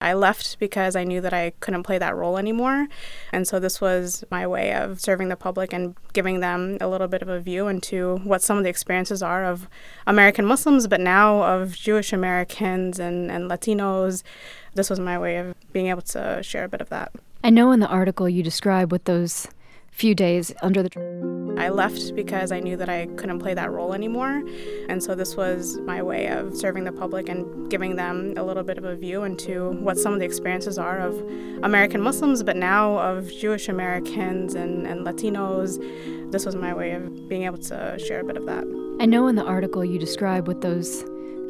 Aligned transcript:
I 0.00 0.12
left 0.14 0.60
because 0.60 0.94
I 0.94 1.02
knew 1.02 1.20
that 1.20 1.34
I 1.34 1.50
couldn't 1.58 1.82
play 1.82 1.98
that 1.98 2.14
role 2.14 2.38
anymore. 2.38 2.86
And 3.32 3.48
so 3.48 3.58
this 3.58 3.80
was 3.80 4.24
my 4.30 4.46
way 4.46 4.72
of 4.72 5.00
serving 5.00 5.28
the 5.28 5.36
public 5.36 5.72
and 5.72 5.96
giving 6.12 6.38
them 6.38 6.78
a 6.80 6.86
little 6.86 7.08
bit 7.08 7.20
of 7.20 7.28
a 7.28 7.40
view 7.40 7.66
into 7.66 8.18
what 8.22 8.40
some 8.40 8.56
of 8.56 8.62
the 8.62 8.70
experiences 8.70 9.24
are 9.24 9.44
of 9.44 9.68
American 10.06 10.44
Muslims, 10.44 10.86
but 10.86 11.00
now 11.00 11.42
of 11.42 11.74
Jewish 11.74 12.12
Americans 12.12 13.00
and, 13.00 13.28
and 13.28 13.50
Latinos. 13.50 14.22
This 14.74 14.88
was 14.88 15.00
my 15.00 15.18
way 15.18 15.36
of 15.36 15.56
being 15.72 15.88
able 15.88 16.02
to 16.02 16.44
share 16.44 16.64
a 16.64 16.68
bit 16.68 16.80
of 16.80 16.90
that. 16.90 17.10
I 17.42 17.50
know 17.50 17.72
in 17.72 17.80
the 17.80 17.88
article 17.88 18.28
you 18.28 18.44
describe 18.44 18.92
what 18.92 19.04
those 19.06 19.48
few 19.98 20.14
days 20.14 20.54
under 20.62 20.80
the. 20.80 20.90
I 21.58 21.70
left 21.70 22.14
because 22.14 22.52
I 22.52 22.60
knew 22.60 22.76
that 22.76 22.88
I 22.88 23.06
couldn't 23.16 23.40
play 23.40 23.52
that 23.54 23.72
role 23.72 23.92
anymore. 23.92 24.44
And 24.88 25.02
so 25.02 25.16
this 25.16 25.36
was 25.36 25.76
my 25.78 26.00
way 26.00 26.28
of 26.28 26.56
serving 26.56 26.84
the 26.84 26.92
public 26.92 27.28
and 27.28 27.68
giving 27.68 27.96
them 27.96 28.34
a 28.36 28.44
little 28.44 28.62
bit 28.62 28.78
of 28.78 28.84
a 28.84 28.94
view 28.94 29.24
into 29.24 29.72
what 29.72 29.98
some 29.98 30.12
of 30.12 30.20
the 30.20 30.24
experiences 30.24 30.78
are 30.78 31.00
of 31.00 31.16
American 31.64 32.00
Muslims, 32.00 32.44
but 32.44 32.56
now 32.56 32.96
of 32.98 33.32
Jewish 33.32 33.68
Americans 33.68 34.54
and, 34.54 34.86
and 34.86 35.04
Latinos. 35.04 35.78
This 36.30 36.46
was 36.46 36.54
my 36.54 36.72
way 36.72 36.92
of 36.92 37.28
being 37.28 37.42
able 37.42 37.58
to 37.58 37.98
share 37.98 38.20
a 38.20 38.24
bit 38.24 38.36
of 38.36 38.46
that. 38.46 38.64
I 39.00 39.06
know 39.06 39.26
in 39.26 39.34
the 39.34 39.44
article 39.44 39.84
you 39.84 39.98
describe 39.98 40.46
what 40.46 40.60
those 40.60 41.04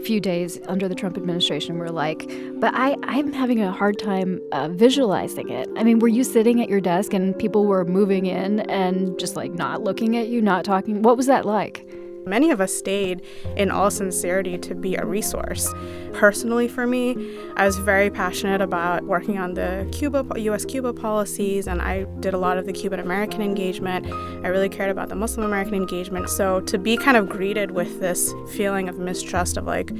few 0.04 0.20
days 0.20 0.60
under 0.68 0.88
the 0.88 0.94
Trump 0.94 1.16
administration 1.16 1.78
were 1.78 1.90
like, 1.90 2.30
but 2.60 2.74
I, 2.74 2.96
I'm 3.02 3.32
having 3.32 3.62
a 3.62 3.72
hard 3.72 3.98
time 3.98 4.40
uh, 4.52 4.68
visualizing 4.68 5.48
it. 5.50 5.68
I 5.76 5.84
mean, 5.84 5.98
were 5.98 6.08
you 6.08 6.24
sitting 6.24 6.62
at 6.62 6.68
your 6.68 6.80
desk 6.80 7.12
and 7.14 7.38
people 7.38 7.66
were 7.66 7.84
moving 7.84 8.26
in 8.26 8.60
and 8.70 9.18
just 9.18 9.36
like 9.36 9.52
not 9.52 9.82
looking 9.82 10.16
at 10.16 10.28
you, 10.28 10.40
not 10.40 10.64
talking? 10.64 11.02
What 11.02 11.16
was 11.16 11.26
that 11.26 11.44
like? 11.44 11.86
Many 12.28 12.50
of 12.50 12.60
us 12.60 12.72
stayed 12.72 13.22
in 13.56 13.70
all 13.70 13.90
sincerity 13.90 14.58
to 14.58 14.74
be 14.74 14.96
a 14.96 15.04
resource. 15.04 15.72
Personally, 16.12 16.68
for 16.68 16.86
me, 16.86 17.16
I 17.56 17.64
was 17.64 17.76
very 17.78 18.10
passionate 18.10 18.60
about 18.60 19.04
working 19.04 19.38
on 19.38 19.54
the 19.54 19.88
Cuba, 19.92 20.26
U.S. 20.36 20.64
Cuba 20.64 20.92
policies, 20.92 21.66
and 21.66 21.80
I 21.80 22.04
did 22.20 22.34
a 22.34 22.38
lot 22.38 22.58
of 22.58 22.66
the 22.66 22.72
Cuban 22.72 23.00
American 23.00 23.42
engagement. 23.42 24.06
I 24.44 24.48
really 24.48 24.68
cared 24.68 24.90
about 24.90 25.08
the 25.08 25.14
Muslim 25.14 25.46
American 25.46 25.74
engagement. 25.74 26.28
So 26.28 26.60
to 26.60 26.78
be 26.78 26.96
kind 26.96 27.16
of 27.16 27.28
greeted 27.28 27.70
with 27.72 28.00
this 28.00 28.34
feeling 28.52 28.88
of 28.88 28.98
mistrust, 28.98 29.56
of 29.56 29.64
like, 29.64 29.90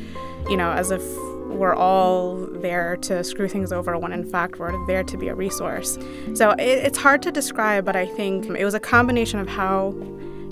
you 0.48 0.56
know, 0.56 0.70
as 0.72 0.90
if 0.90 1.02
we're 1.48 1.74
all 1.74 2.36
there 2.60 2.96
to 2.96 3.24
screw 3.24 3.48
things 3.48 3.72
over 3.72 3.98
when 3.98 4.12
in 4.12 4.28
fact 4.28 4.58
we're 4.58 4.86
there 4.86 5.02
to 5.02 5.16
be 5.16 5.28
a 5.28 5.34
resource. 5.34 5.98
So 6.34 6.50
it, 6.52 6.62
it's 6.62 6.98
hard 6.98 7.22
to 7.22 7.32
describe, 7.32 7.84
but 7.84 7.96
I 7.96 8.06
think 8.06 8.46
it 8.46 8.64
was 8.64 8.74
a 8.74 8.80
combination 8.80 9.40
of 9.40 9.48
how 9.48 9.94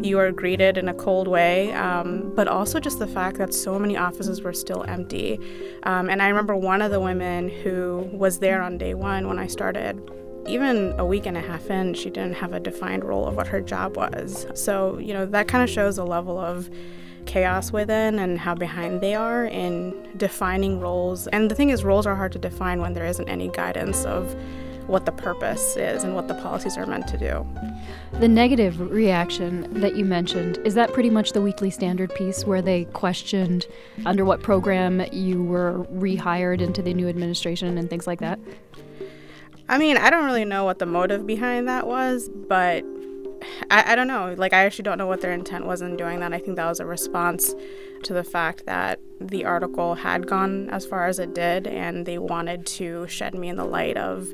you 0.02 0.19
are 0.19 0.30
greeted 0.30 0.77
in 0.78 0.89
a 0.89 0.94
cold 0.94 1.28
way, 1.28 1.72
um, 1.72 2.33
but 2.34 2.48
also 2.48 2.78
just 2.78 2.98
the 2.98 3.06
fact 3.06 3.39
that 3.39 3.55
so 3.55 3.78
many 3.78 3.97
offices 3.97 4.42
were 4.42 4.52
still 4.52 4.84
empty. 4.84 5.41
Um, 5.84 6.11
and 6.11 6.22
I 6.22 6.28
remember 6.28 6.55
one 6.55 6.83
of 6.83 6.91
the 6.91 7.00
women 7.00 7.48
who 7.48 8.08
was 8.12 8.39
there 8.39 8.62
on 8.62 8.78
day 8.78 8.94
one 8.94 9.28
when 9.28 9.39
I 9.39 9.47
started. 9.47 10.00
Even 10.47 10.94
a 10.98 11.05
week 11.05 11.27
and 11.27 11.36
a 11.36 11.41
half 11.41 11.70
in, 11.70 11.94
she 11.94 12.08
didn't 12.11 12.34
have 12.34 12.52
a 12.52 12.61
defined 12.61 13.05
role 13.05 13.27
of 13.27 13.34
what 13.34 13.48
her 13.48 13.61
job 13.61 13.97
was. 13.97 14.47
So, 14.55 14.98
you 14.98 15.12
know, 15.12 15.27
that 15.27 15.48
kind 15.48 15.64
of 15.64 15.70
shows 15.70 15.98
a 15.98 16.05
level 16.05 16.39
of 16.39 16.70
chaos 17.24 17.72
within 17.72 18.20
and 18.20 18.39
how 18.39 18.55
behind 18.55 19.00
they 19.00 19.14
are 19.14 19.47
in 19.47 20.08
defining 20.17 20.78
roles. 20.78 21.27
And 21.28 21.50
the 21.50 21.55
thing 21.55 21.70
is, 21.70 21.83
roles 21.84 22.06
are 22.06 22.14
hard 22.14 22.33
to 22.33 22.39
define 22.39 22.80
when 22.80 22.92
there 22.92 23.06
isn't 23.06 23.28
any 23.28 23.48
guidance 23.48 24.05
of 24.05 24.36
what 24.87 25.05
the 25.06 25.12
purpose 25.12 25.77
is 25.77 26.05
and 26.05 26.15
what 26.15 26.29
the 26.29 26.34
policies 26.34 26.77
are 26.77 26.87
meant 26.87 27.09
to 27.09 27.19
do. 27.19 27.47
The 28.20 28.29
negative 28.29 28.81
reaction 28.81 29.73
that 29.81 29.97
you 29.97 30.05
mentioned, 30.05 30.59
is 30.65 30.75
that 30.75 30.92
pretty 30.92 31.11
much 31.11 31.33
the 31.33 31.42
Weekly 31.42 31.70
Standard 31.70 32.15
piece 32.15 32.45
where 32.45 32.62
they 32.62 32.84
questioned 32.87 33.67
under 34.05 34.25
what 34.25 34.42
program 34.42 35.05
you 35.12 35.42
were 35.42 35.87
rehired 35.92 36.61
into 36.61 36.83
the 36.83 36.95
new 36.95 37.09
administration 37.09 37.79
and 37.79 37.91
things 37.91 38.07
like 38.07 38.20
that? 38.20 38.39
I 39.69 39.79
mean, 39.79 39.97
I 39.97 40.11
don't 40.11 40.25
really 40.25 40.45
know 40.45 40.64
what 40.64 40.79
the 40.79 40.87
motive 40.87 41.27
behind 41.27 41.69
that 41.69 41.87
was, 41.87 42.29
but 42.29 42.84
I, 43.70 43.92
I 43.92 43.97
don't 43.97 44.07
know. 44.07 44.34
Like, 44.37 44.53
I 44.53 44.64
actually 44.64 44.84
don't 44.84 44.98
know 44.98 45.07
what 45.07 45.20
their 45.20 45.33
intent 45.33 45.67
was 45.67 45.83
in 45.83 45.97
doing 45.97 46.20
that. 46.20 46.33
I 46.33 46.39
think 46.39 46.57
that 46.57 46.67
was 46.67 46.80
a 46.80 46.86
response 46.86 47.55
to 48.05 48.13
the 48.13 48.24
fact 48.24 48.67
that 48.67 49.01
the 49.20 49.45
article 49.45 49.97
had 49.97 50.27
gone 50.27 50.70
as 50.70 50.86
far 50.86 51.07
as 51.07 51.18
it 51.18 51.35
did, 51.35 51.67
and 51.67 52.07
they 52.07 52.18
wanted 52.18 52.67
to 52.67 53.07
shed 53.08 53.35
me 53.35 53.48
in 53.48 53.57
the 53.57 53.64
light 53.64 53.97
of 53.97 54.33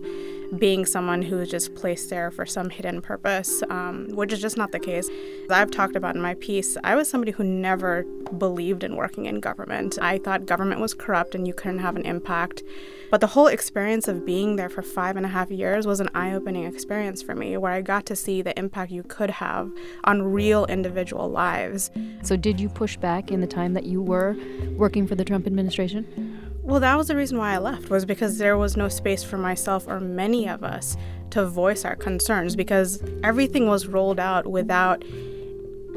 being 0.58 0.84
someone 0.84 1.22
who 1.22 1.36
was 1.36 1.50
just 1.50 1.74
placed 1.74 2.10
there 2.10 2.30
for 2.30 2.44
some 2.44 2.68
hidden 2.68 3.00
purpose, 3.00 3.62
um, 3.70 4.08
which 4.12 4.32
is 4.32 4.40
just 4.40 4.56
not 4.56 4.72
the 4.72 4.78
case. 4.78 5.08
As 5.44 5.50
I've 5.50 5.70
talked 5.70 5.96
about 5.96 6.14
in 6.14 6.20
my 6.20 6.34
piece, 6.34 6.76
I 6.84 6.94
was 6.94 7.08
somebody 7.08 7.32
who 7.32 7.44
never 7.44 8.04
believed 8.36 8.84
in 8.84 8.96
working 8.96 9.26
in 9.26 9.40
government. 9.40 9.98
I 10.00 10.18
thought 10.18 10.46
government 10.46 10.80
was 10.80 10.94
corrupt 10.94 11.34
and 11.34 11.46
you 11.46 11.54
couldn't 11.54 11.78
have 11.78 11.96
an 11.96 12.04
impact. 12.04 12.62
But 13.10 13.20
the 13.20 13.26
whole 13.26 13.46
experience 13.46 14.08
of 14.08 14.24
being 14.24 14.56
there 14.56 14.70
for 14.70 14.82
five 14.82 15.16
and 15.16 15.26
a 15.26 15.28
half 15.28 15.50
years 15.50 15.86
was 15.86 16.00
an 16.00 16.08
eye 16.14 16.32
opening 16.32 16.64
experience 16.64 17.22
for 17.22 17.34
me 17.34 17.56
where 17.56 17.72
I 17.72 17.82
got 17.82 18.06
to 18.06 18.16
see 18.16 18.40
the 18.40 18.58
impact 18.58 18.90
you 18.90 19.02
could 19.02 19.30
have 19.30 19.70
on 20.04 20.22
real 20.22 20.64
individual 20.66 21.28
lives. 21.28 21.90
So, 22.22 22.36
did 22.36 22.58
you 22.58 22.70
push 22.70 22.96
back 22.96 23.30
in 23.30 23.40
the 23.40 23.46
time 23.46 23.74
that 23.74 23.84
you 23.84 24.00
were 24.00 24.34
working 24.76 25.06
for 25.06 25.14
the 25.14 25.24
Trump 25.24 25.46
administration? 25.46 26.41
Well, 26.64 26.78
that 26.78 26.96
was 26.96 27.08
the 27.08 27.16
reason 27.16 27.38
why 27.38 27.54
I 27.54 27.58
left, 27.58 27.90
was 27.90 28.04
because 28.04 28.38
there 28.38 28.56
was 28.56 28.76
no 28.76 28.88
space 28.88 29.24
for 29.24 29.36
myself 29.36 29.88
or 29.88 29.98
many 29.98 30.48
of 30.48 30.62
us 30.62 30.96
to 31.30 31.44
voice 31.44 31.84
our 31.84 31.96
concerns 31.96 32.54
because 32.54 33.02
everything 33.24 33.66
was 33.66 33.88
rolled 33.88 34.20
out 34.20 34.46
without 34.46 35.04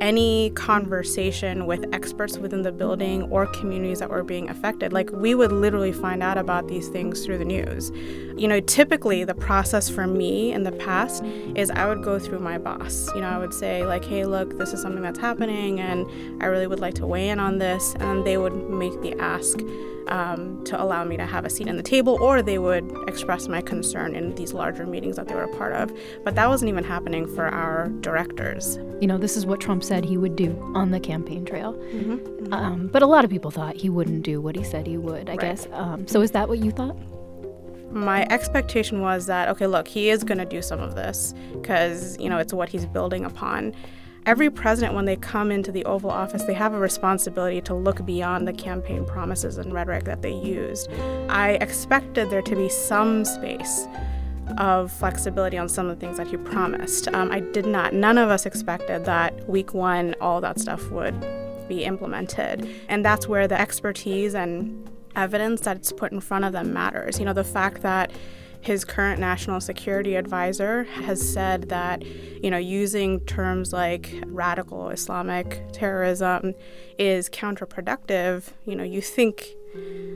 any 0.01 0.49
conversation 0.51 1.67
with 1.67 1.85
experts 1.93 2.37
within 2.37 2.63
the 2.63 2.71
building 2.71 3.23
or 3.31 3.45
communities 3.45 3.99
that 3.99 4.09
were 4.09 4.23
being 4.23 4.49
affected. 4.49 4.91
Like, 4.91 5.11
we 5.11 5.35
would 5.35 5.51
literally 5.51 5.93
find 5.93 6.23
out 6.23 6.37
about 6.37 6.67
these 6.67 6.89
things 6.89 7.23
through 7.23 7.37
the 7.37 7.45
news. 7.45 7.91
You 8.35 8.47
know, 8.47 8.59
typically 8.59 9.23
the 9.23 9.35
process 9.35 9.87
for 9.87 10.07
me 10.07 10.51
in 10.51 10.63
the 10.63 10.71
past 10.73 11.23
is 11.55 11.69
I 11.69 11.87
would 11.87 12.03
go 12.03 12.17
through 12.17 12.39
my 12.39 12.57
boss. 12.57 13.07
You 13.13 13.21
know, 13.21 13.29
I 13.29 13.37
would 13.37 13.53
say, 13.53 13.85
like, 13.85 14.03
hey, 14.03 14.25
look, 14.25 14.57
this 14.57 14.73
is 14.73 14.81
something 14.81 15.03
that's 15.03 15.19
happening, 15.19 15.79
and 15.79 16.05
I 16.43 16.47
really 16.47 16.67
would 16.67 16.79
like 16.79 16.95
to 16.95 17.05
weigh 17.05 17.29
in 17.29 17.39
on 17.39 17.59
this. 17.59 17.95
And 17.99 18.25
they 18.25 18.37
would 18.37 18.69
make 18.69 18.99
the 19.01 19.17
ask 19.19 19.59
um, 20.07 20.63
to 20.65 20.81
allow 20.81 21.03
me 21.03 21.17
to 21.17 21.25
have 21.25 21.45
a 21.45 21.49
seat 21.49 21.67
in 21.67 21.77
the 21.77 21.83
table, 21.83 22.17
or 22.21 22.41
they 22.41 22.57
would 22.57 22.91
express 23.07 23.47
my 23.47 23.61
concern 23.61 24.15
in 24.15 24.35
these 24.35 24.53
larger 24.53 24.85
meetings 24.85 25.15
that 25.15 25.27
they 25.27 25.35
were 25.35 25.43
a 25.43 25.57
part 25.57 25.73
of. 25.73 25.91
But 26.23 26.35
that 26.35 26.47
wasn't 26.47 26.69
even 26.69 26.83
happening 26.83 27.27
for 27.35 27.47
our 27.47 27.89
directors. 28.01 28.77
You 29.01 29.07
know, 29.07 29.17
this 29.17 29.35
is 29.35 29.45
what 29.45 29.59
Trump 29.59 29.83
said 29.83 30.05
he 30.05 30.17
would 30.17 30.35
do 30.35 30.57
on 30.75 30.91
the 30.91 30.99
campaign 30.99 31.45
trail. 31.45 31.73
Mm-hmm, 31.73 32.13
mm-hmm. 32.13 32.53
Um, 32.53 32.87
but 32.87 33.01
a 33.01 33.07
lot 33.07 33.25
of 33.25 33.31
people 33.31 33.51
thought 33.51 33.75
he 33.75 33.89
wouldn't 33.89 34.23
do 34.23 34.41
what 34.41 34.55
he 34.55 34.63
said 34.63 34.87
he 34.87 34.97
would, 34.97 35.29
I 35.29 35.33
right. 35.33 35.39
guess. 35.39 35.67
Um, 35.71 36.07
so 36.07 36.21
is 36.21 36.31
that 36.31 36.47
what 36.47 36.59
you 36.59 36.71
thought? 36.71 36.95
my 37.91 38.27
expectation 38.29 38.99
was 38.99 39.25
that 39.25 39.47
okay 39.47 39.67
look 39.67 39.87
he 39.87 40.09
is 40.09 40.23
going 40.23 40.37
to 40.37 40.45
do 40.45 40.61
some 40.61 40.81
of 40.81 40.95
this 40.95 41.33
because 41.53 42.19
you 42.19 42.29
know 42.29 42.37
it's 42.37 42.51
what 42.51 42.67
he's 42.67 42.85
building 42.85 43.23
upon 43.23 43.73
every 44.25 44.49
president, 44.49 44.93
when 44.93 45.05
they 45.05 45.15
come 45.15 45.51
into 45.51 45.71
the 45.71 45.85
Oval 45.85 46.09
Office, 46.09 46.43
they 46.43 46.53
have 46.53 46.73
a 46.73 46.79
responsibility 46.79 47.61
to 47.61 47.73
look 47.73 48.05
beyond 48.05 48.47
the 48.47 48.53
campaign 48.53 49.05
promises 49.05 49.57
and 49.57 49.73
rhetoric 49.73 50.03
that 50.05 50.21
they 50.21 50.33
used. 50.33 50.91
I 51.29 51.57
expected 51.61 52.29
there 52.29 52.41
to 52.41 52.55
be 52.55 52.69
some 52.69 53.25
space 53.25 53.87
of 54.57 54.91
flexibility 54.91 55.57
on 55.57 55.67
some 55.67 55.89
of 55.89 55.99
the 55.99 56.05
things 56.05 56.17
that 56.17 56.27
he 56.27 56.37
promised. 56.37 57.07
Um, 57.09 57.31
I 57.31 57.39
did 57.39 57.65
not. 57.65 57.93
None 57.93 58.17
of 58.17 58.29
us 58.29 58.45
expected 58.45 59.05
that 59.05 59.47
week 59.49 59.73
one, 59.73 60.15
all 60.21 60.41
that 60.41 60.59
stuff 60.59 60.89
would 60.91 61.19
be 61.67 61.83
implemented. 61.83 62.69
And 62.89 63.03
that's 63.03 63.27
where 63.27 63.47
the 63.47 63.59
expertise 63.59 64.35
and 64.35 64.89
evidence 65.15 65.61
that's 65.61 65.91
put 65.91 66.11
in 66.11 66.19
front 66.19 66.45
of 66.45 66.53
them 66.53 66.73
matters. 66.73 67.19
You 67.19 67.25
know, 67.25 67.33
the 67.33 67.43
fact 67.43 67.81
that 67.81 68.11
his 68.65 68.83
current 68.83 69.19
national 69.19 69.61
security 69.61 70.15
advisor 70.15 70.85
has 70.85 71.21
said 71.21 71.69
that, 71.69 72.03
you 72.03 72.49
know, 72.49 72.57
using 72.57 73.19
terms 73.21 73.71
like 73.71 74.11
radical 74.25 74.89
Islamic 74.89 75.61
terrorism 75.71 76.55
is 76.97 77.29
counterproductive. 77.29 78.53
You 78.65 78.75
know, 78.75 78.83
you 78.83 79.01
think 79.01 79.49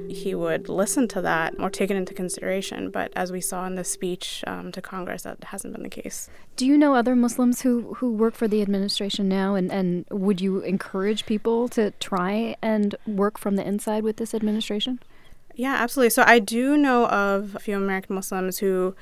he 0.09 0.33
would 0.33 0.67
listen 0.67 1.07
to 1.09 1.21
that 1.21 1.53
or 1.59 1.69
take 1.69 1.91
it 1.91 1.95
into 1.95 2.15
consideration. 2.15 2.89
But 2.89 3.11
as 3.15 3.31
we 3.31 3.39
saw 3.39 3.67
in 3.67 3.75
the 3.75 3.83
speech 3.83 4.43
um, 4.47 4.71
to 4.71 4.81
Congress, 4.81 5.23
that 5.23 5.43
hasn't 5.43 5.73
been 5.75 5.83
the 5.83 5.89
case. 5.89 6.27
Do 6.55 6.65
you 6.65 6.75
know 6.75 6.95
other 6.95 7.15
Muslims 7.15 7.61
who, 7.61 7.93
who 7.95 8.11
work 8.11 8.33
for 8.33 8.47
the 8.47 8.63
administration 8.63 9.29
now? 9.29 9.53
And, 9.53 9.71
and 9.71 10.05
would 10.09 10.41
you 10.41 10.61
encourage 10.61 11.27
people 11.27 11.69
to 11.69 11.91
try 11.99 12.55
and 12.63 12.95
work 13.05 13.37
from 13.37 13.57
the 13.57 13.67
inside 13.67 14.03
with 14.03 14.17
this 14.17 14.33
administration? 14.33 14.99
Yeah, 15.59 15.73
absolutely. 15.73 16.11
So 16.11 16.23
I 16.25 16.39
do 16.39 16.77
know 16.77 17.07
of 17.07 17.53
a 17.53 17.59
few 17.59 17.75
American 17.75 18.15
Muslims 18.15 18.59
who 18.59 18.95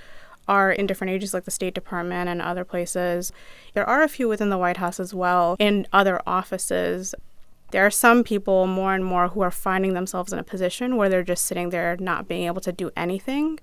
are 0.48 0.71
in 0.71 0.88
different 0.88 1.12
agencies 1.12 1.36
like 1.36 1.45
the 1.45 1.51
State 1.51 1.75
Department 1.75 2.30
and 2.30 2.42
other 2.42 2.65
places. 2.65 3.31
There 3.75 3.88
are 3.88 4.01
a 4.01 4.07
few 4.07 4.27
within 4.27 4.50
the 4.50 4.57
White 4.57 4.77
House 4.77 5.00
as 5.00 5.13
well 5.13 5.56
in 5.59 5.86
other 5.94 6.19
offices. 6.25 7.13
There 7.69 7.86
are 7.86 7.92
some 7.92 8.24
people 8.24 8.65
more 8.65 8.95
and 8.95 9.06
more 9.06 9.27
who 9.27 9.42
are 9.42 9.51
finding 9.51 9.94
themselves 9.94 10.33
in 10.33 10.39
a 10.39 10.44
position 10.44 10.95
where 10.95 11.09
they're 11.09 11.21
just 11.21 11.45
sitting 11.45 11.69
there 11.69 11.95
not 12.00 12.27
being 12.27 12.48
able 12.48 12.62
to 12.62 12.71
do 12.71 12.89
anything 12.98 13.60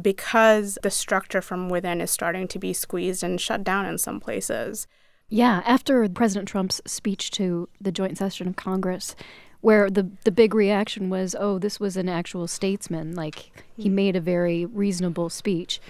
because 0.00 0.78
the 0.82 0.90
structure 0.90 1.42
from 1.42 1.68
within 1.68 2.00
is 2.00 2.10
starting 2.10 2.48
to 2.48 2.58
be 2.58 2.72
squeezed 2.72 3.22
and 3.22 3.38
shut 3.38 3.62
down 3.62 3.84
in 3.84 3.98
some 3.98 4.18
places. 4.18 4.86
Yeah, 5.28 5.62
after 5.66 6.08
President 6.08 6.48
Trump's 6.48 6.80
speech 6.86 7.30
to 7.32 7.68
the 7.78 7.92
joint 7.92 8.16
session 8.16 8.48
of 8.48 8.56
Congress, 8.56 9.14
where 9.60 9.90
the 9.90 10.08
the 10.24 10.30
big 10.32 10.54
reaction 10.54 11.10
was, 11.10 11.34
"Oh, 11.38 11.58
this 11.58 11.78
was 11.80 11.96
an 11.96 12.08
actual 12.08 12.46
statesman. 12.46 13.14
Like 13.14 13.50
he 13.76 13.84
Mm-hmm. 13.84 13.94
made 13.94 14.16
a 14.16 14.20
very 14.20 14.64
reasonable 14.66 15.28
speech." 15.30 15.80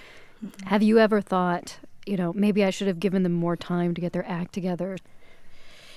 Have 0.65 0.83
you 0.83 0.99
ever 0.99 1.21
thought, 1.21 1.79
you 2.07 2.17
know, 2.17 2.33
maybe 2.33 2.65
I 2.65 2.71
should 2.71 2.87
have 2.89 2.99
given 2.99 3.23
them 3.25 3.33
more 3.33 3.57
time 3.57 3.95
to 3.95 4.01
get 4.01 4.13
their 4.15 4.27
act 4.27 4.55
together? 4.55 4.97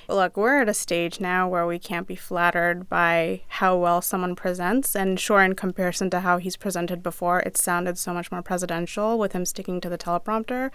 Look, 0.09 0.35
we're 0.35 0.61
at 0.61 0.67
a 0.67 0.73
stage 0.73 1.21
now 1.21 1.47
where 1.47 1.65
we 1.65 1.79
can't 1.79 2.05
be 2.05 2.17
flattered 2.17 2.89
by 2.89 3.43
how 3.47 3.77
well 3.77 4.01
someone 4.01 4.35
presents. 4.35 4.97
And 4.97 5.17
sure, 5.17 5.41
in 5.41 5.55
comparison 5.55 6.09
to 6.09 6.19
how 6.19 6.39
he's 6.39 6.57
presented 6.57 7.01
before, 7.01 7.39
it 7.39 7.55
sounded 7.55 7.97
so 7.97 8.13
much 8.13 8.29
more 8.29 8.41
presidential 8.41 9.17
with 9.17 9.31
him 9.31 9.45
sticking 9.45 9.79
to 9.79 9.87
the 9.87 9.97
teleprompter. 9.97 10.71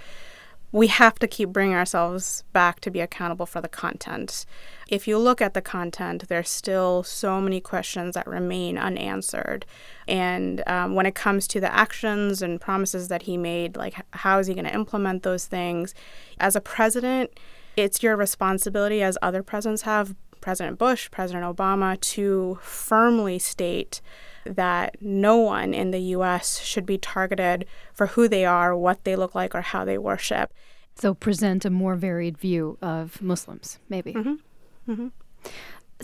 We 0.70 0.88
have 0.88 1.18
to 1.20 1.26
keep 1.26 1.48
bringing 1.48 1.74
ourselves 1.74 2.44
back 2.52 2.80
to 2.80 2.90
be 2.90 3.00
accountable 3.00 3.46
for 3.46 3.60
the 3.60 3.68
content. 3.68 4.44
If 4.88 5.08
you 5.08 5.18
look 5.18 5.40
at 5.40 5.54
the 5.54 5.62
content, 5.62 6.28
there's 6.28 6.50
still 6.50 7.02
so 7.02 7.40
many 7.40 7.60
questions 7.60 8.14
that 8.14 8.26
remain 8.26 8.76
unanswered. 8.76 9.64
And 10.06 10.62
um, 10.66 10.94
when 10.94 11.06
it 11.06 11.14
comes 11.14 11.48
to 11.48 11.60
the 11.60 11.74
actions 11.74 12.42
and 12.42 12.60
promises 12.60 13.08
that 13.08 13.22
he 13.22 13.36
made, 13.36 13.76
like 13.76 13.94
how 14.12 14.38
is 14.38 14.46
he 14.46 14.54
going 14.54 14.66
to 14.66 14.74
implement 14.74 15.22
those 15.22 15.46
things? 15.46 15.94
As 16.38 16.54
a 16.54 16.60
president, 16.60 17.30
it's 17.76 18.02
your 18.02 18.16
responsibility, 18.16 19.02
as 19.02 19.16
other 19.22 19.42
presidents 19.42 19.82
have, 19.82 20.14
President 20.48 20.78
Bush, 20.78 21.10
President 21.10 21.44
Obama, 21.44 22.00
to 22.00 22.58
firmly 22.62 23.38
state 23.38 24.00
that 24.46 24.96
no 25.02 25.36
one 25.36 25.74
in 25.74 25.90
the 25.90 25.98
U.S. 26.16 26.60
should 26.60 26.86
be 26.86 26.96
targeted 26.96 27.66
for 27.92 28.06
who 28.06 28.28
they 28.28 28.46
are, 28.46 28.74
what 28.74 29.04
they 29.04 29.14
look 29.14 29.34
like, 29.34 29.54
or 29.54 29.60
how 29.60 29.84
they 29.84 29.98
worship. 29.98 30.54
So 30.94 31.12
present 31.12 31.66
a 31.66 31.70
more 31.70 31.96
varied 31.96 32.38
view 32.38 32.78
of 32.80 33.20
Muslims, 33.20 33.78
maybe. 33.90 34.14
Mhm. 34.14 35.10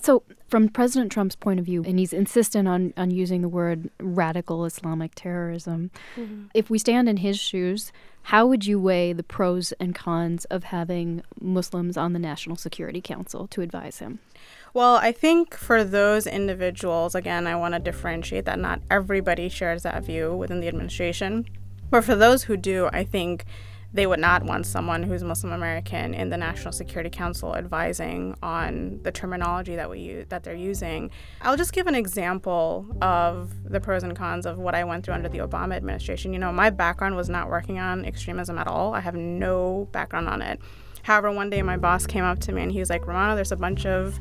So, 0.02 0.23
from 0.49 0.69
President 0.69 1.12
Trump's 1.12 1.37
point 1.37 1.61
of 1.61 1.67
view, 1.67 1.85
and 1.87 1.99
he's 1.99 2.12
insistent 2.12 2.67
on, 2.67 2.93
on 2.96 3.11
using 3.11 3.43
the 3.43 3.49
word 3.49 3.91
radical 4.00 4.64
Islamic 4.64 5.12
terrorism, 5.14 5.91
mm-hmm. 6.17 6.46
if 6.52 6.69
we 6.69 6.79
stand 6.79 7.08
in 7.08 7.19
his 7.19 7.38
shoes, 7.38 7.93
how 8.23 8.46
would 8.46 8.67
you 8.67 8.81
weigh 8.81 9.12
the 9.12 9.23
pros 9.23 9.73
and 9.73 9.94
cons 9.94 10.46
of 10.46 10.64
having 10.64 11.23
Muslims 11.41 11.96
on 11.96 12.12
the 12.12 12.19
National 12.19 12.56
Security 12.56 13.00
Council 13.00 13.46
to 13.49 13.61
advise 13.61 13.99
him? 13.99 14.19
Well, 14.73 14.96
I 14.96 15.12
think 15.12 15.55
for 15.55 15.85
those 15.85 16.26
individuals, 16.26 17.14
again, 17.14 17.46
I 17.46 17.55
want 17.55 17.75
to 17.75 17.81
differentiate 17.81 18.44
that 18.46 18.58
not 18.58 18.81
everybody 18.91 19.49
shares 19.49 19.85
that 19.85 20.02
view 20.05 20.35
within 20.35 20.61
the 20.61 20.69
administration. 20.69 21.46
But 21.91 22.05
for 22.05 22.17
those 22.17 22.44
who 22.44 22.56
do, 22.56 22.88
I 22.93 23.05
think 23.05 23.44
they 23.94 24.08
would 24.08 24.19
not 24.19 24.43
want 24.43 24.67
someone 24.67 25.05
who's 25.05 25.23
Muslim 25.23 25.52
American 25.52 26.14
in 26.14 26.29
the 26.29 26.37
National 26.37 26.73
Security 26.73 27.08
Council 27.08 27.55
advising 27.55 28.37
on 28.43 28.99
the 29.05 29.12
terminology 29.12 29.76
that 29.76 29.88
we 29.88 30.00
use, 30.00 30.26
that 30.31 30.43
they're 30.43 30.55
using. 30.55 31.12
I'll 31.41 31.56
just 31.56 31.73
give 31.73 31.87
an 31.87 31.94
example 31.94 32.87
of 33.00 33.52
the 33.70 33.81
pros 33.81 34.02
and 34.02 34.17
cons 34.17 34.46
of 34.46 34.58
what 34.58 34.75
I 34.75 34.82
went 34.82 35.05
through 35.05 35.14
under 35.14 35.29
the 35.29 35.38
Obama 35.38 35.76
administration. 35.76 36.32
You 36.32 36.41
know, 36.41 36.52
my 36.52 36.70
background 36.70 37.14
was 37.14 37.29
not 37.29 37.49
working 37.49 37.79
on 37.79 38.05
extremism 38.05 38.58
at 38.58 38.67
all. 38.67 38.94
I 38.94 39.00
have 39.00 39.14
no 39.14 39.88
background 39.93 40.29
on 40.29 40.43
it. 40.43 40.61
However, 41.05 41.31
one 41.31 41.49
day 41.49 41.62
my 41.62 41.76
boss 41.76 42.05
came 42.05 42.25
up 42.25 42.41
to 42.41 42.52
me 42.52 42.62
and 42.62 42.73
he 42.73 42.81
was 42.81 42.91
like, 42.91 43.02
"Rumana, 43.02 43.37
there's 43.37 43.52
a 43.52 43.56
bunch 43.56 43.87
of 43.87 44.19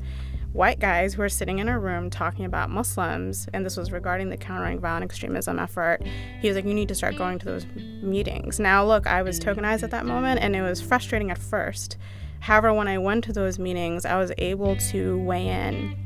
white 0.54 0.80
guys 0.80 1.16
who 1.16 1.22
were 1.22 1.30
sitting 1.30 1.60
in 1.60 1.68
a 1.68 1.78
room 1.78 2.10
talking 2.10 2.46
about 2.46 2.70
Muslims, 2.70 3.48
and 3.54 3.66
this 3.66 3.76
was 3.76 3.92
regarding 3.92 4.30
the 4.30 4.38
countering 4.38 4.80
violent 4.80 5.04
extremism 5.04 5.60
effort. 5.60 6.02
He 6.40 6.48
was 6.48 6.56
like, 6.56 6.66
You 6.66 6.74
need 6.74 6.88
to 6.88 6.96
start 6.96 7.18
going 7.18 7.40
to 7.40 7.46
those 7.46 7.66
meetings. 8.02 8.60
Now, 8.60 8.86
look, 8.86 9.08
I 9.08 9.24
was 9.24 9.40
tokenized 9.40 9.84
at 9.84 9.92
that 9.92 10.06
moment, 10.06 10.42
and 10.42 10.56
it 10.56 10.62
was 10.62 10.80
frustrating 10.80 11.32
at 11.32 11.38
first. 11.38 11.98
However, 12.40 12.74
when 12.74 12.88
I 12.88 12.98
went 12.98 13.24
to 13.26 13.34
those 13.34 13.58
meetings, 13.58 14.06
I 14.06 14.18
was 14.18 14.32
able 14.38 14.76
to 14.92 15.20
weigh 15.24 15.48
in 15.48 15.98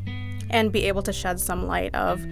and 0.50 0.72
be 0.72 0.86
able 0.86 1.04
to 1.04 1.14
shed 1.14 1.40
some 1.40 1.68
light 1.68 1.94
of 1.94 2.26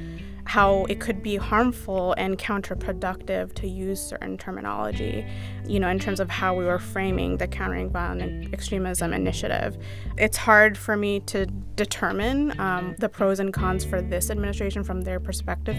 how 0.46 0.86
it 0.86 1.00
could 1.00 1.24
be 1.24 1.36
harmful 1.36 2.14
and 2.18 2.38
counterproductive 2.38 3.54
to 3.56 3.68
use 3.68 4.00
certain 4.00 4.38
terminology, 4.38 5.26
you 5.66 5.80
know, 5.80 5.90
in 5.90 6.00
terms 6.00 6.20
of 6.20 6.30
how 6.30 6.56
we 6.56 6.66
were 6.66 6.80
framing 6.80 7.38
the 7.38 7.48
Countering 7.48 7.90
Violent 7.90 8.54
Extremism 8.54 9.12
initiative. 9.12 9.78
It's 10.18 10.38
hard 10.38 10.78
for 10.78 10.96
me 10.96 11.20
to 11.22 11.48
determine 11.76 12.60
um, 12.60 12.96
the 13.00 13.10
pros 13.10 13.40
and 13.40 13.52
cons 13.52 13.84
for 13.84 14.02
this 14.02 14.30
administration 14.30 14.84
from 14.84 15.02
their 15.02 15.20
perspective. 15.20 15.76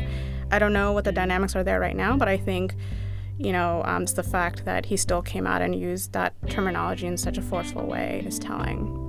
I 0.51 0.59
don't 0.59 0.73
know 0.73 0.93
what 0.93 1.05
the 1.05 1.13
dynamics 1.13 1.55
are 1.55 1.63
there 1.63 1.81
right 1.81 1.97
now, 1.97 2.17
but 2.17 2.29
I 2.29 2.37
think 2.37 2.75
you 3.39 3.53
know, 3.53 3.83
um, 3.85 4.05
it's 4.05 4.15
the 4.15 4.23
fact 4.23 4.65
that 4.65 4.87
he 4.87 4.97
still 4.97 5.21
came 5.21 5.47
out 5.47 5.61
and 5.61 5.75
used 5.75 6.13
that 6.13 6.33
terminology 6.49 7.07
in 7.07 7.19
such 7.19 7.37
a 7.37 7.43
forceful 7.43 7.87
way 7.87 8.25
is 8.27 8.39
telling. 8.39 9.06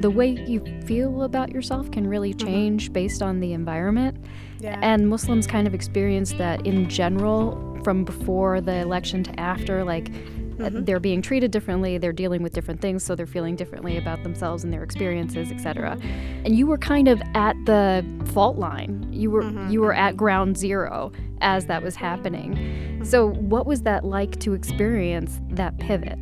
The 0.00 0.10
way 0.10 0.30
you 0.30 0.64
feel 0.84 1.22
about 1.22 1.50
yourself 1.50 1.90
can 1.90 2.06
really 2.06 2.34
mm-hmm. 2.34 2.46
change 2.46 2.92
based 2.92 3.22
on 3.22 3.40
the 3.40 3.52
environment. 3.52 4.24
Yeah. 4.60 4.78
And 4.82 5.08
Muslims 5.08 5.46
kind 5.46 5.66
of 5.66 5.74
experience 5.74 6.32
that 6.34 6.64
in 6.66 6.88
general 6.88 7.78
from 7.82 8.04
before 8.04 8.60
the 8.60 8.76
election 8.76 9.24
to 9.24 9.40
after. 9.40 9.84
Like, 9.84 10.08
uh, 10.08 10.12
mm-hmm. 10.12 10.84
they're 10.84 11.00
being 11.00 11.22
treated 11.22 11.50
differently, 11.50 11.98
they're 11.98 12.12
dealing 12.12 12.42
with 12.42 12.52
different 12.52 12.80
things, 12.80 13.02
so 13.02 13.14
they're 13.14 13.26
feeling 13.26 13.56
differently 13.56 13.96
about 13.96 14.22
themselves 14.22 14.62
and 14.62 14.72
their 14.72 14.84
experiences, 14.84 15.50
etc. 15.50 15.98
And 16.44 16.56
you 16.56 16.66
were 16.66 16.78
kind 16.78 17.08
of 17.08 17.20
at 17.34 17.56
the 17.64 18.04
fault 18.32 18.58
line. 18.58 19.08
You 19.10 19.30
were 19.30 19.42
mm-hmm. 19.42 19.70
you 19.70 19.80
were 19.80 19.94
at 19.94 20.16
ground 20.16 20.56
zero 20.56 21.10
as 21.40 21.66
that 21.66 21.82
was 21.82 21.96
happening. 21.96 23.04
So 23.04 23.30
what 23.30 23.66
was 23.66 23.82
that 23.82 24.04
like 24.04 24.38
to 24.40 24.52
experience 24.52 25.40
that 25.50 25.76
pivot? 25.78 26.18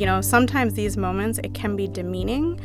you 0.00 0.06
know, 0.06 0.22
sometimes 0.22 0.72
these 0.72 0.96
moments 0.96 1.38
it 1.44 1.52
can 1.52 1.76
be 1.76 1.86
demeaning, 1.86 2.58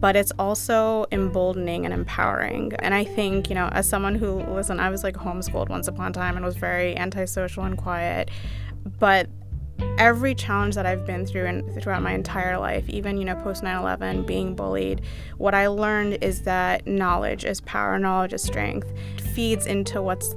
but 0.00 0.16
it's 0.16 0.32
also 0.38 1.06
emboldening 1.12 1.84
and 1.84 1.92
empowering. 1.92 2.72
And 2.80 2.94
I 2.94 3.04
think, 3.04 3.48
you 3.48 3.54
know, 3.54 3.68
as 3.72 3.88
someone 3.88 4.14
who 4.14 4.40
listen, 4.42 4.80
I 4.80 4.90
was 4.90 5.02
like 5.04 5.14
homeschooled 5.14 5.68
once 5.68 5.88
upon 5.88 6.10
a 6.10 6.14
time 6.14 6.36
and 6.36 6.44
was 6.44 6.56
very 6.56 6.96
antisocial 6.96 7.64
and 7.64 7.76
quiet, 7.76 8.30
but 8.98 9.28
every 9.96 10.34
challenge 10.34 10.74
that 10.74 10.86
I've 10.86 11.06
been 11.06 11.24
through 11.24 11.46
and 11.46 11.82
throughout 11.82 12.02
my 12.02 12.12
entire 12.12 12.58
life, 12.58 12.88
even 12.88 13.16
you 13.16 13.24
know 13.24 13.36
post 13.36 13.62
9/11, 13.62 14.26
being 14.26 14.54
bullied, 14.54 15.02
what 15.36 15.54
I 15.54 15.68
learned 15.68 16.18
is 16.22 16.42
that 16.42 16.86
knowledge 16.86 17.44
is 17.44 17.60
power, 17.60 17.98
knowledge 17.98 18.32
is 18.32 18.42
strength. 18.42 18.92
It 19.16 19.20
feeds 19.20 19.66
into 19.66 20.02
what's 20.02 20.34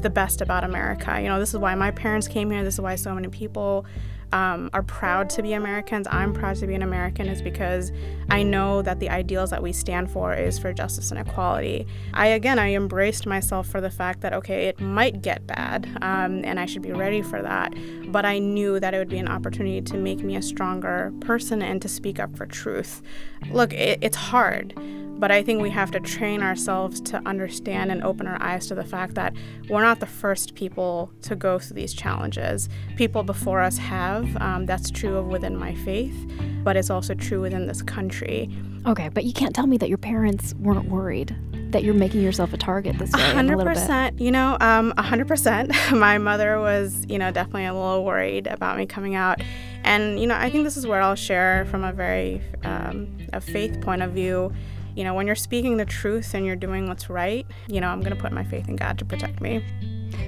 the 0.00 0.10
best 0.10 0.40
about 0.40 0.64
America. 0.64 1.20
You 1.20 1.28
know, 1.28 1.38
this 1.38 1.54
is 1.54 1.58
why 1.58 1.74
my 1.76 1.92
parents 1.92 2.26
came 2.26 2.50
here. 2.50 2.64
This 2.64 2.74
is 2.74 2.80
why 2.80 2.96
so 2.96 3.14
many 3.14 3.28
people 3.28 3.86
um, 4.32 4.70
are 4.72 4.82
proud 4.82 5.30
to 5.30 5.42
be 5.42 5.52
Americans. 5.52 6.06
I'm 6.10 6.32
proud 6.32 6.56
to 6.56 6.66
be 6.66 6.74
an 6.74 6.82
American, 6.82 7.28
is 7.28 7.42
because 7.42 7.92
I 8.30 8.42
know 8.42 8.82
that 8.82 9.00
the 9.00 9.08
ideals 9.08 9.50
that 9.50 9.62
we 9.62 9.72
stand 9.72 10.10
for 10.10 10.34
is 10.34 10.58
for 10.58 10.72
justice 10.72 11.10
and 11.10 11.20
equality. 11.20 11.86
I 12.14 12.28
again, 12.28 12.58
I 12.58 12.74
embraced 12.74 13.26
myself 13.26 13.68
for 13.68 13.80
the 13.80 13.90
fact 13.90 14.20
that 14.22 14.32
okay, 14.32 14.66
it 14.66 14.80
might 14.80 15.22
get 15.22 15.46
bad, 15.46 15.88
um, 16.02 16.44
and 16.44 16.58
I 16.58 16.66
should 16.66 16.82
be 16.82 16.92
ready 16.92 17.22
for 17.22 17.42
that. 17.42 17.74
But 18.06 18.24
I 18.24 18.38
knew 18.38 18.80
that 18.80 18.94
it 18.94 18.98
would 18.98 19.08
be 19.08 19.18
an 19.18 19.28
opportunity 19.28 19.80
to 19.82 19.96
make 19.96 20.20
me 20.20 20.36
a 20.36 20.42
stronger 20.42 21.12
person 21.20 21.62
and 21.62 21.80
to 21.82 21.88
speak 21.88 22.18
up 22.18 22.36
for 22.36 22.46
truth. 22.46 23.02
Look, 23.50 23.72
it, 23.72 23.98
it's 24.02 24.16
hard. 24.16 24.74
But 25.22 25.30
I 25.30 25.44
think 25.44 25.62
we 25.62 25.70
have 25.70 25.92
to 25.92 26.00
train 26.00 26.42
ourselves 26.42 27.00
to 27.02 27.22
understand 27.24 27.92
and 27.92 28.02
open 28.02 28.26
our 28.26 28.42
eyes 28.42 28.66
to 28.66 28.74
the 28.74 28.82
fact 28.82 29.14
that 29.14 29.32
we're 29.70 29.82
not 29.82 30.00
the 30.00 30.06
first 30.06 30.56
people 30.56 31.12
to 31.22 31.36
go 31.36 31.60
through 31.60 31.76
these 31.76 31.94
challenges. 31.94 32.68
People 32.96 33.22
before 33.22 33.60
us 33.60 33.78
have. 33.78 34.36
Um, 34.42 34.66
that's 34.66 34.90
true 34.90 35.16
of 35.16 35.28
within 35.28 35.56
my 35.56 35.76
faith, 35.76 36.16
but 36.64 36.76
it's 36.76 36.90
also 36.90 37.14
true 37.14 37.40
within 37.40 37.68
this 37.68 37.82
country. 37.82 38.50
Okay, 38.84 39.10
but 39.10 39.22
you 39.22 39.32
can't 39.32 39.54
tell 39.54 39.68
me 39.68 39.76
that 39.76 39.88
your 39.88 39.96
parents 39.96 40.54
weren't 40.54 40.88
worried 40.88 41.36
that 41.70 41.84
you're 41.84 41.94
making 41.94 42.20
yourself 42.20 42.52
a 42.52 42.56
target 42.56 42.98
this 42.98 43.12
way. 43.12 43.22
A 43.22 43.24
in 43.26 43.30
a 43.30 43.34
hundred 43.34 43.64
percent. 43.64 44.20
You 44.20 44.32
know, 44.32 44.56
um, 44.60 44.92
a 44.98 45.02
hundred 45.02 45.28
percent. 45.28 45.70
My 45.92 46.18
mother 46.18 46.58
was, 46.58 47.06
you 47.08 47.18
know, 47.18 47.30
definitely 47.30 47.66
a 47.66 47.72
little 47.72 48.04
worried 48.04 48.48
about 48.48 48.76
me 48.76 48.86
coming 48.86 49.14
out, 49.14 49.40
and 49.84 50.18
you 50.18 50.26
know, 50.26 50.34
I 50.34 50.50
think 50.50 50.64
this 50.64 50.76
is 50.76 50.84
where 50.84 51.00
I'll 51.00 51.14
share 51.14 51.64
from 51.70 51.84
a 51.84 51.92
very 51.92 52.42
um, 52.64 53.16
a 53.32 53.40
faith 53.40 53.80
point 53.80 54.02
of 54.02 54.10
view. 54.10 54.52
You 54.94 55.04
know, 55.04 55.14
when 55.14 55.26
you're 55.26 55.36
speaking 55.36 55.76
the 55.76 55.84
truth 55.84 56.34
and 56.34 56.44
you're 56.44 56.56
doing 56.56 56.88
what's 56.88 57.08
right, 57.08 57.46
you 57.68 57.80
know, 57.80 57.88
I'm 57.88 58.00
gonna 58.00 58.16
put 58.16 58.32
my 58.32 58.44
faith 58.44 58.68
in 58.68 58.76
God 58.76 58.98
to 58.98 59.04
protect 59.04 59.40
me. 59.40 59.64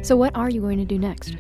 So 0.03 0.17
what 0.17 0.35
are 0.37 0.51
you 0.51 0.61
going 0.61 0.79
to 0.79 0.85
do 0.85 0.99
next? 0.99 1.37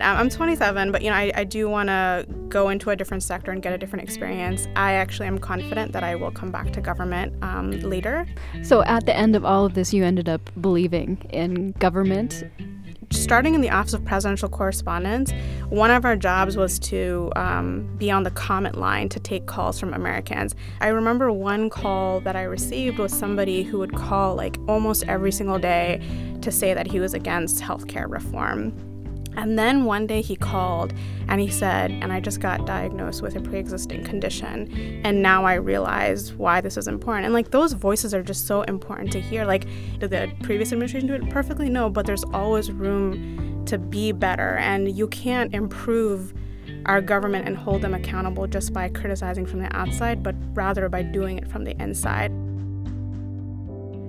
Um, 0.00 0.16
I'm 0.16 0.28
27, 0.28 0.90
but 0.90 1.02
you 1.02 1.10
know, 1.10 1.16
I, 1.16 1.30
I 1.34 1.44
do 1.44 1.68
want 1.68 1.88
to 1.88 2.26
go 2.48 2.70
into 2.70 2.90
a 2.90 2.96
different 2.96 3.22
sector 3.22 3.52
and 3.52 3.62
get 3.62 3.72
a 3.72 3.78
different 3.78 4.02
experience. 4.02 4.66
I 4.74 4.94
actually 4.94 5.28
am 5.28 5.38
confident 5.38 5.92
that 5.92 6.02
I 6.02 6.16
will 6.16 6.32
come 6.32 6.50
back 6.50 6.72
to 6.72 6.80
government 6.80 7.34
um, 7.42 7.70
later. 7.80 8.26
So 8.62 8.82
at 8.82 9.06
the 9.06 9.16
end 9.16 9.36
of 9.36 9.44
all 9.44 9.64
of 9.64 9.74
this, 9.74 9.94
you 9.94 10.04
ended 10.04 10.28
up 10.28 10.50
believing 10.60 11.18
in 11.30 11.72
government. 11.72 12.44
Starting 13.12 13.54
in 13.54 13.60
the 13.60 13.70
Office 13.70 13.92
of 13.92 14.04
Presidential 14.04 14.48
Correspondence, 14.48 15.32
one 15.68 15.90
of 15.90 16.04
our 16.04 16.16
jobs 16.16 16.56
was 16.56 16.78
to 16.78 17.30
um, 17.36 17.88
be 17.98 18.10
on 18.10 18.22
the 18.22 18.30
comment 18.30 18.78
line 18.78 19.08
to 19.10 19.20
take 19.20 19.46
calls 19.46 19.78
from 19.78 19.92
Americans. 19.92 20.54
I 20.80 20.88
remember 20.88 21.30
one 21.30 21.68
call 21.68 22.20
that 22.20 22.36
I 22.36 22.42
received 22.44 22.98
was 22.98 23.12
somebody 23.12 23.62
who 23.62 23.78
would 23.78 23.94
call 23.94 24.34
like 24.34 24.56
almost 24.66 25.04
every 25.08 25.30
single 25.30 25.58
day 25.58 26.00
to 26.40 26.50
say 26.50 26.72
that 26.72 26.86
he 26.86 27.00
was 27.00 27.12
against 27.12 27.62
healthcare 27.62 28.10
reform. 28.10 28.72
And 29.36 29.58
then 29.58 29.84
one 29.84 30.06
day 30.06 30.20
he 30.20 30.36
called 30.36 30.92
and 31.28 31.40
he 31.40 31.50
said, 31.50 31.90
and 31.90 32.12
I 32.12 32.20
just 32.20 32.40
got 32.40 32.66
diagnosed 32.66 33.22
with 33.22 33.36
a 33.36 33.40
pre 33.40 33.58
existing 33.58 34.04
condition. 34.04 35.00
And 35.04 35.22
now 35.22 35.44
I 35.44 35.54
realize 35.54 36.32
why 36.34 36.60
this 36.60 36.76
is 36.76 36.88
important. 36.88 37.24
And 37.24 37.34
like 37.34 37.50
those 37.50 37.72
voices 37.72 38.12
are 38.14 38.22
just 38.22 38.46
so 38.46 38.62
important 38.62 39.12
to 39.12 39.20
hear. 39.20 39.44
Like, 39.44 39.66
did 39.98 40.10
the 40.10 40.30
previous 40.42 40.72
administration 40.72 41.08
do 41.08 41.14
it 41.14 41.30
perfectly? 41.30 41.68
No, 41.68 41.88
but 41.88 42.06
there's 42.06 42.24
always 42.32 42.70
room 42.70 43.64
to 43.66 43.78
be 43.78 44.12
better. 44.12 44.56
And 44.56 44.90
you 44.90 45.08
can't 45.08 45.54
improve 45.54 46.34
our 46.86 47.00
government 47.00 47.46
and 47.46 47.56
hold 47.56 47.82
them 47.82 47.94
accountable 47.94 48.46
just 48.46 48.72
by 48.72 48.88
criticizing 48.88 49.46
from 49.46 49.60
the 49.60 49.74
outside, 49.76 50.22
but 50.22 50.34
rather 50.54 50.88
by 50.88 51.02
doing 51.02 51.38
it 51.38 51.48
from 51.48 51.64
the 51.64 51.80
inside. 51.80 52.32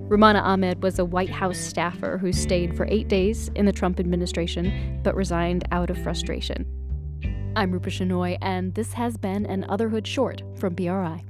Rumana 0.09 0.43
Ahmed 0.43 0.83
was 0.83 0.99
a 0.99 1.05
White 1.05 1.29
House 1.29 1.57
staffer 1.57 2.17
who 2.17 2.33
stayed 2.33 2.75
for 2.75 2.85
eight 2.89 3.07
days 3.07 3.49
in 3.55 3.65
the 3.65 3.71
Trump 3.71 4.01
administration 4.01 4.99
but 5.01 5.15
resigned 5.15 5.65
out 5.71 5.89
of 5.89 5.97
frustration. 5.97 6.65
I'm 7.55 7.71
Rupa 7.71 7.89
Shenoy, 7.89 8.37
and 8.41 8.73
this 8.75 8.93
has 8.93 9.15
been 9.15 9.45
an 9.45 9.63
Otherhood 9.69 10.05
Short 10.05 10.43
from 10.57 10.75
PRI. 10.75 11.23